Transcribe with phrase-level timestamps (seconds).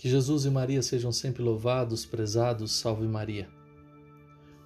[0.00, 3.50] Que Jesus e Maria sejam sempre louvados, prezados, salve Maria.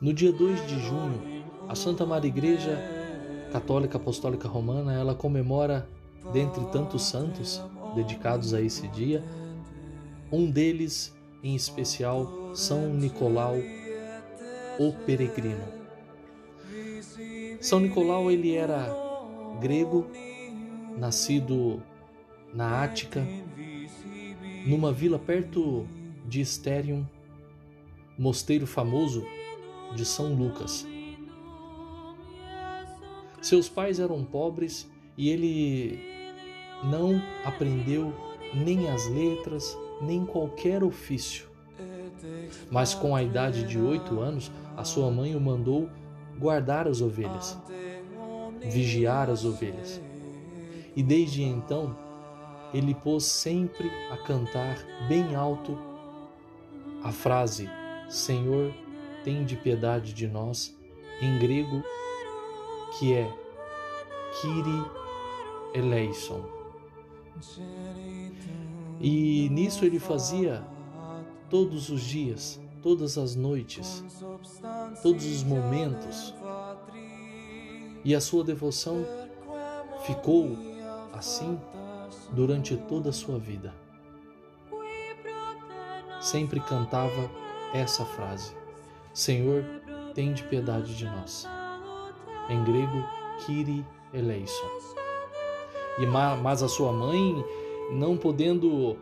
[0.00, 2.78] No dia 2 de junho, a Santa Maria Igreja
[3.50, 5.88] Católica Apostólica Romana, ela comemora,
[6.32, 7.60] dentre tantos santos
[7.96, 9.24] dedicados a esse dia,
[10.30, 11.12] um deles
[11.42, 13.56] em especial, São Nicolau,
[14.78, 15.64] o peregrino.
[17.60, 18.86] São Nicolau ele era
[19.60, 20.06] grego,
[20.96, 21.82] nascido
[22.54, 23.26] na Ática,
[24.64, 25.86] numa vila perto
[26.26, 27.06] de Estérium,
[28.18, 29.24] mosteiro famoso
[29.94, 30.86] de São Lucas.
[33.42, 35.98] Seus pais eram pobres e ele
[36.84, 38.12] não aprendeu
[38.54, 41.46] nem as letras, nem qualquer ofício.
[42.70, 45.90] Mas com a idade de oito anos, a sua mãe o mandou
[46.38, 47.58] guardar as ovelhas,
[48.62, 50.00] vigiar as ovelhas.
[50.96, 51.96] E desde então,
[52.74, 54.76] ele pôs sempre a cantar
[55.08, 55.78] bem alto
[57.04, 57.70] a frase:
[58.08, 58.74] Senhor,
[59.22, 60.76] tem de piedade de nós,
[61.22, 61.84] em grego,
[62.98, 63.32] que é
[64.40, 64.84] Kyrie
[65.72, 66.44] eleison.
[69.00, 70.64] E nisso ele fazia
[71.48, 74.04] todos os dias, todas as noites,
[75.00, 76.34] todos os momentos.
[78.04, 79.06] E a sua devoção
[80.04, 80.56] ficou
[81.12, 81.58] assim
[82.34, 83.72] durante toda a sua vida.
[86.20, 87.30] Sempre cantava
[87.72, 88.54] essa frase:
[89.12, 89.64] Senhor,
[90.14, 91.46] tem de piedade de nós.
[92.48, 93.04] Em grego,
[93.44, 94.68] Kyrie eleison.
[95.98, 97.44] E mas a sua mãe,
[97.92, 98.96] não podendo,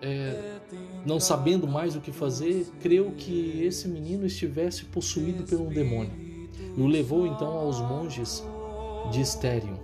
[0.00, 0.58] é,
[1.04, 6.12] não sabendo mais o que fazer, creu que esse menino estivesse possuído por um demônio.
[6.76, 8.42] E o levou então aos monges
[9.10, 9.78] de Estérium,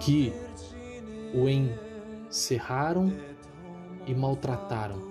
[0.00, 0.32] que
[1.34, 3.12] o encerraram
[4.06, 5.02] e maltrataram,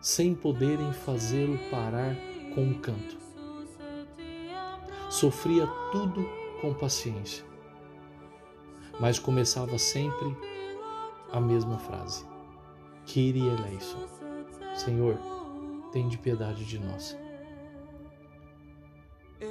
[0.00, 2.16] sem poderem fazê-lo parar
[2.54, 3.18] com um canto.
[5.10, 6.28] Sofria tudo
[6.60, 7.44] com paciência.
[9.00, 10.36] Mas começava sempre
[11.30, 12.24] a mesma frase:
[13.06, 14.06] Kyrie eleison.
[14.74, 15.18] Senhor,
[15.92, 17.16] tem de piedade de nós.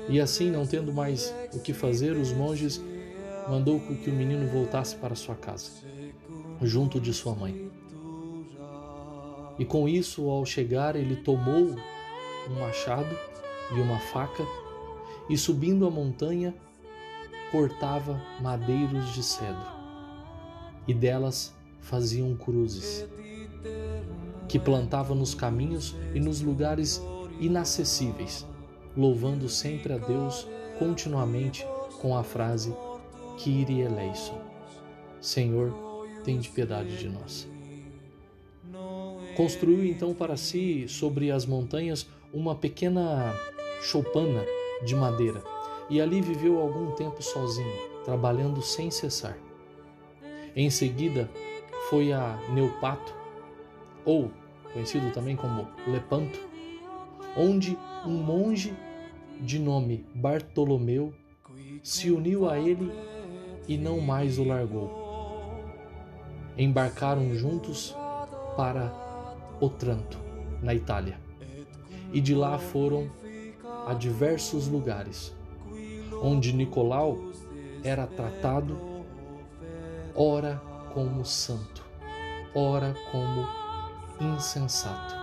[0.09, 2.81] E assim, não tendo mais o que fazer, os monges
[3.49, 5.71] mandou que o menino voltasse para sua casa,
[6.61, 7.71] junto de sua mãe.
[9.57, 11.75] E com isso, ao chegar, ele tomou
[12.49, 13.17] um machado
[13.75, 14.45] e uma faca
[15.29, 16.53] e, subindo a montanha,
[17.51, 19.77] cortava madeiros de cedro
[20.87, 23.05] e delas faziam cruzes,
[24.47, 27.01] que plantava nos caminhos e nos lugares
[27.39, 28.45] inacessíveis,
[28.95, 30.47] louvando sempre a Deus
[30.79, 31.65] continuamente
[31.99, 32.73] com a frase
[33.37, 34.41] Kyrie eleison,
[35.21, 35.71] Senhor,
[36.23, 37.47] tem de piedade de nós.
[39.35, 43.33] Construiu então para si, sobre as montanhas, uma pequena
[43.81, 44.43] choupana
[44.83, 45.43] de madeira
[45.89, 47.71] e ali viveu algum tempo sozinho,
[48.03, 49.37] trabalhando sem cessar.
[50.55, 51.29] Em seguida,
[51.89, 53.15] foi a Neupato,
[54.03, 54.31] ou
[54.73, 56.39] conhecido também como Lepanto,
[57.37, 58.73] onde um monge
[59.39, 61.13] de nome Bartolomeu
[61.83, 62.91] se uniu a ele
[63.67, 65.05] e não mais o largou.
[66.57, 67.95] Embarcaram juntos
[68.55, 68.91] para
[69.59, 70.17] Otranto,
[70.61, 71.19] na Itália,
[72.11, 73.09] e de lá foram
[73.85, 75.35] a diversos lugares,
[76.21, 77.17] onde Nicolau
[77.83, 78.77] era tratado
[80.15, 80.59] ora
[80.93, 81.85] como santo,
[82.55, 83.47] ora como
[84.19, 85.15] insensato.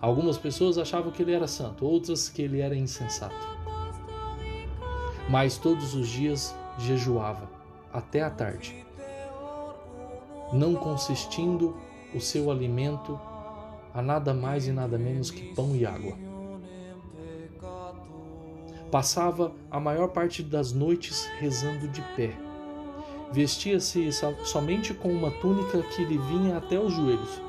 [0.00, 3.34] Algumas pessoas achavam que ele era santo, outras que ele era insensato.
[5.28, 7.48] Mas todos os dias jejuava
[7.92, 8.84] até a tarde,
[10.52, 11.76] não consistindo
[12.14, 13.18] o seu alimento
[13.92, 16.16] a nada mais e nada menos que pão e água.
[18.90, 22.36] Passava a maior parte das noites rezando de pé.
[23.32, 24.10] Vestia-se
[24.44, 27.40] somente com uma túnica que lhe vinha até os joelhos,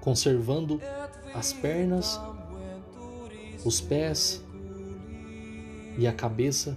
[0.00, 0.80] conservando
[1.34, 2.20] as pernas,
[3.64, 4.44] os pés
[5.96, 6.76] e a cabeça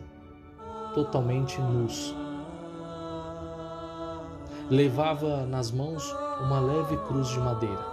[0.98, 2.16] totalmente nus.
[4.68, 6.04] Levava nas mãos
[6.42, 7.86] uma leve cruz de madeira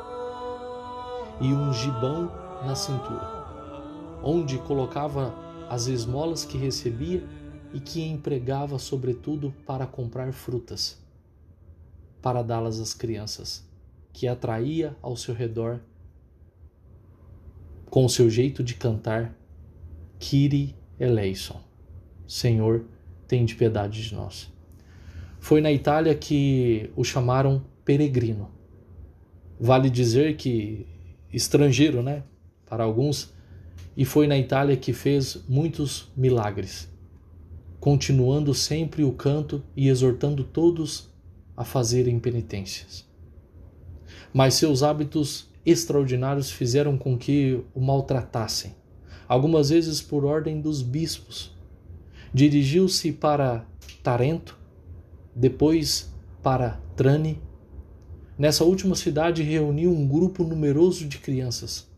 [1.38, 2.30] e um gibão
[2.64, 3.44] na cintura
[4.24, 5.34] onde colocava
[5.68, 7.22] as esmolas que recebia
[7.74, 10.98] e que empregava, sobretudo, para comprar frutas,
[12.22, 13.68] para dá-las às crianças,
[14.14, 15.80] que atraía ao seu redor
[17.90, 19.36] com o seu jeito de cantar
[20.18, 21.60] Kiri eleison,
[22.26, 22.86] Senhor,
[23.34, 24.48] tem de piedade de nós.
[25.40, 28.48] Foi na Itália que o chamaram peregrino.
[29.58, 30.86] Vale dizer que
[31.32, 32.22] estrangeiro, né?
[32.64, 33.34] Para alguns,
[33.96, 36.88] e foi na Itália que fez muitos milagres,
[37.80, 41.12] continuando sempre o canto e exortando todos
[41.56, 43.04] a fazerem penitências.
[44.32, 48.76] Mas seus hábitos extraordinários fizeram com que o maltratassem,
[49.26, 51.53] algumas vezes por ordem dos bispos.
[52.34, 53.66] Dirigiu-se para
[54.02, 54.58] Tarento
[55.36, 57.40] depois para Trani.
[58.36, 61.88] Nessa última cidade reuniu um grupo numeroso de crianças,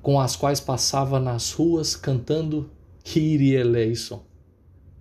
[0.00, 2.70] com as quais passava nas ruas cantando
[3.02, 4.22] Kyrie eleison.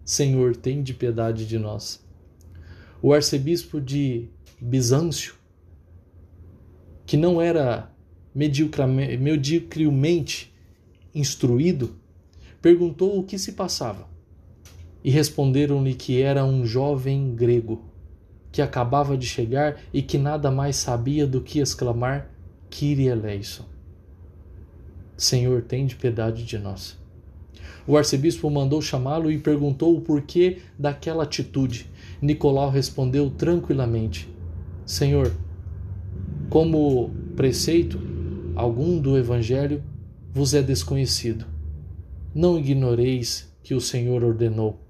[0.04, 2.04] Senhor, tem de piedade de nós.
[3.00, 4.28] O arcebispo de
[4.60, 5.36] Bizâncio,
[7.06, 7.96] que não era
[8.34, 10.52] medíocremente
[11.14, 11.96] instruído,
[12.60, 14.17] perguntou o que se passava
[15.04, 17.84] e responderam-lhe que era um jovem grego
[18.52, 22.32] que acabava de chegar e que nada mais sabia do que exclamar
[22.70, 23.66] Kyrie eleison.
[25.16, 26.98] Senhor, tem de piedade de nós.
[27.86, 31.90] O arcebispo mandou chamá-lo e perguntou o porquê daquela atitude.
[32.22, 34.28] Nicolau respondeu tranquilamente:
[34.86, 35.32] Senhor,
[36.50, 38.00] como preceito
[38.56, 39.84] algum do evangelho
[40.34, 41.46] vos é desconhecido.
[42.34, 44.87] Não ignoreis que o Senhor ordenou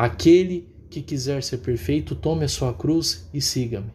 [0.00, 3.90] Aquele que quiser ser perfeito, tome a sua cruz e siga-me.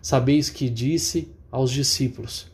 [0.00, 2.50] Sabeis que disse aos discípulos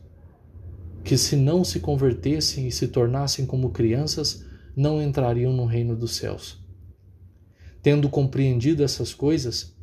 [1.04, 6.16] que se não se convertessem e se tornassem como crianças, não entrariam no reino dos
[6.16, 6.58] céus.
[7.84, 9.78] Tendo compreendido essas coisas,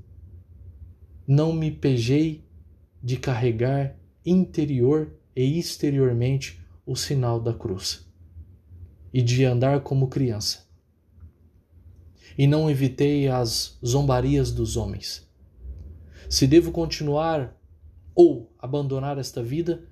[1.26, 2.44] não me pejei
[3.02, 3.96] de carregar
[4.26, 8.06] interior e exteriormente o sinal da cruz
[9.14, 10.63] e de andar como criança
[12.38, 15.28] e não evitei as zombarias dos homens.
[16.30, 17.56] Se devo continuar
[18.16, 19.84] ou abandonar esta vida,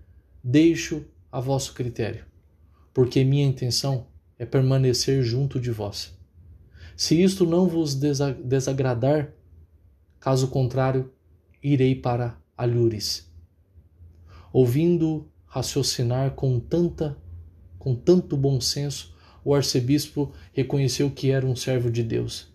[0.43, 2.25] deixo a vosso critério,
[2.93, 4.07] porque minha intenção
[4.37, 6.17] é permanecer junto de vós.
[6.95, 9.33] Se isto não vos desagradar,
[10.19, 11.11] caso contrário,
[11.63, 13.31] irei para Alhures.
[14.51, 17.17] Ouvindo raciocinar com tanta
[17.81, 19.11] com tanto bom senso,
[19.43, 22.47] o arcebispo reconheceu que era um servo de Deus,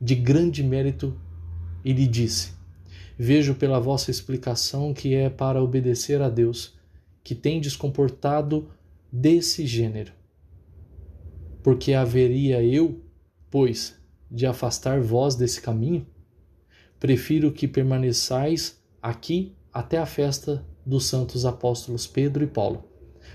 [0.00, 1.18] de grande mérito,
[1.84, 2.52] e lhe disse:
[3.18, 6.74] Vejo pela vossa explicação que é para obedecer a Deus
[7.22, 8.68] que tem descomportado
[9.10, 10.12] desse gênero.
[11.62, 13.00] Porque haveria eu,
[13.50, 13.96] pois,
[14.30, 16.06] de afastar vós desse caminho?
[17.00, 22.84] Prefiro que permaneçais aqui até a festa dos santos apóstolos Pedro e Paulo,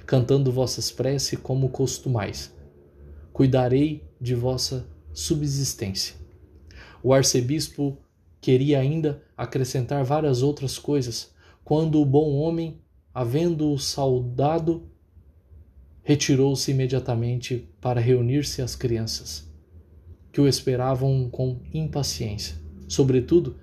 [0.05, 2.53] cantando vossas preces como costumais
[3.39, 6.13] cuidarei de vossa subsistência.
[7.01, 7.97] O arcebispo
[8.41, 11.33] queria ainda acrescentar várias outras coisas,
[11.63, 12.81] quando o bom homem,
[13.13, 14.83] havendo-o saudado,
[16.03, 19.49] retirou-se imediatamente para reunir-se às crianças,
[20.33, 22.57] que o esperavam com impaciência,
[22.89, 23.55] sobretudo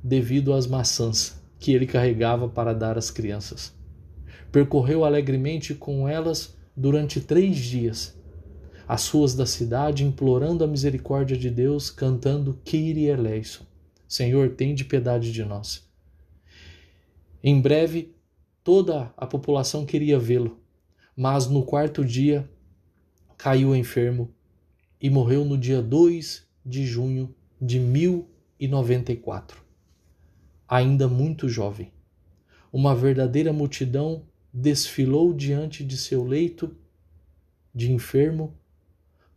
[0.00, 3.74] devido às maçãs que ele carregava para dar às crianças.
[4.52, 8.16] Percorreu alegremente com elas durante três dias
[8.88, 13.66] as ruas da cidade implorando a misericórdia de Deus, cantando Kyrie eleison.
[14.08, 15.86] Senhor, tem de piedade de nós.
[17.44, 18.14] Em breve,
[18.64, 20.58] toda a população queria vê-lo,
[21.14, 22.50] mas no quarto dia
[23.36, 24.34] caiu enfermo
[24.98, 29.62] e morreu no dia 2 de junho de 1094.
[30.66, 31.92] Ainda muito jovem.
[32.72, 36.74] Uma verdadeira multidão desfilou diante de seu leito
[37.74, 38.56] de enfermo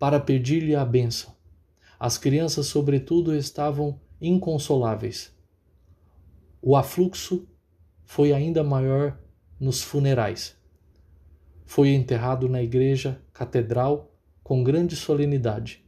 [0.01, 1.31] para pedir-lhe a bênção.
[1.99, 5.31] As crianças, sobretudo, estavam inconsoláveis.
[6.59, 7.47] O afluxo
[8.03, 9.15] foi ainda maior
[9.59, 10.57] nos funerais.
[11.67, 14.11] Foi enterrado na igreja catedral
[14.43, 15.85] com grande solenidade,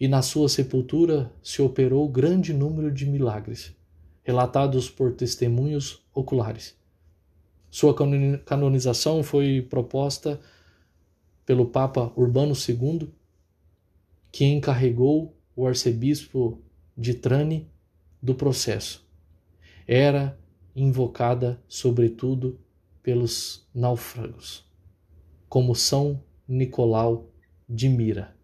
[0.00, 3.76] e na sua sepultura se operou grande número de milagres,
[4.22, 6.74] relatados por testemunhos oculares.
[7.70, 7.94] Sua
[8.46, 10.40] canonização foi proposta
[11.44, 13.19] pelo Papa Urbano II
[14.30, 16.62] que encarregou o arcebispo
[16.96, 17.70] de Trani
[18.22, 19.06] do processo.
[19.86, 20.38] Era
[20.74, 22.58] invocada, sobretudo,
[23.02, 24.64] pelos náufragos,
[25.48, 27.30] como São Nicolau
[27.68, 28.36] de Mira.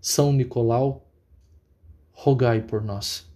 [0.00, 1.10] São Nicolau,
[2.12, 3.33] rogai por nós.